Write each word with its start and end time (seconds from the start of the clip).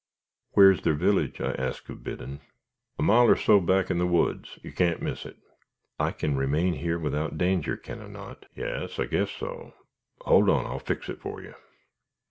"Where 0.53 0.71
is 0.71 0.81
their 0.81 0.95
village?" 0.95 1.39
I 1.41 1.51
asked 1.51 1.87
of 1.91 2.03
Biddon. 2.03 2.39
"A 2.97 3.03
mile 3.03 3.27
or 3.29 3.35
so 3.35 3.59
back 3.59 3.91
in 3.91 3.99
the 3.99 4.07
woods; 4.07 4.57
you 4.63 4.71
can't 4.73 4.99
miss 4.99 5.27
it." 5.27 5.37
"I 5.99 6.09
can 6.11 6.35
remain 6.35 6.73
here 6.73 6.97
without 6.97 7.37
danger, 7.37 7.77
can 7.77 8.01
I 8.01 8.07
not?" 8.07 8.47
"Yas, 8.55 8.97
I 8.97 9.05
guess 9.05 9.29
so 9.29 9.75
hold 10.21 10.49
on, 10.49 10.65
I'll 10.65 10.79
fix 10.79 11.07
it 11.07 11.21
for 11.21 11.43
you." 11.43 11.53